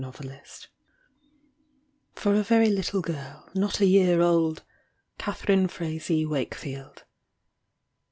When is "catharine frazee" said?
5.19-6.25